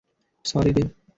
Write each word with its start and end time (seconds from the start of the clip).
Sorry, 0.45 0.71
রে। 0.75 0.83